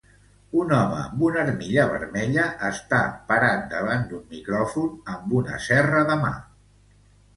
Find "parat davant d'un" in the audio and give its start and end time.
3.29-4.25